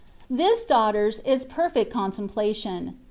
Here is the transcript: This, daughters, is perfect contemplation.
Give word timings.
This, 0.31 0.65
daughters, 0.65 1.19
is 1.19 1.45
perfect 1.45 1.93
contemplation. 1.93 2.97